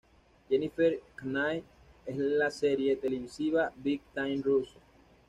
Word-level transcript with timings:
Jennifer 0.49 0.97
Knight 1.21 1.63
en 2.07 2.39
la 2.39 2.49
serie 2.49 2.95
televisiva 2.95 3.71
"Big 3.75 4.01
Time 4.15 4.41
Rush". 4.43 4.73